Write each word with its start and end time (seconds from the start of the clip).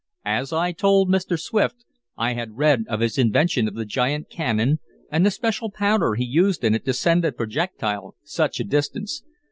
"As 0.25 0.51
I 0.51 0.71
told 0.71 1.11
Mr. 1.11 1.39
Swift, 1.39 1.85
I 2.17 2.33
had 2.33 2.57
read 2.57 2.85
of 2.87 3.01
his 3.01 3.19
invention 3.19 3.67
of 3.67 3.75
the 3.75 3.85
giant 3.85 4.31
cannon 4.31 4.79
and 5.11 5.23
the 5.23 5.29
special 5.29 5.69
powder 5.69 6.15
he 6.15 6.25
used 6.25 6.63
in 6.63 6.73
it 6.73 6.85
to 6.85 6.93
send 6.93 7.23
a 7.23 7.31
projectile 7.31 8.15
such 8.23 8.59
a 8.59 8.63
distance. 8.63 9.21